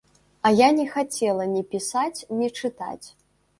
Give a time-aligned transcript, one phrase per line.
[0.47, 3.07] А я не хацела ні пісаць, ні чытаць!